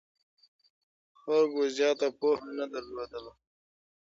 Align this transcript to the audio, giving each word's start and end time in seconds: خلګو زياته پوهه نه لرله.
خلګو 1.19 1.63
زياته 1.77 2.07
پوهه 2.19 2.47
نه 2.57 2.65
لرله. 2.71 3.31